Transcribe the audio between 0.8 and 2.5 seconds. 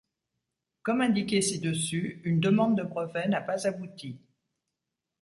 Comme indiqué ci-dessus, une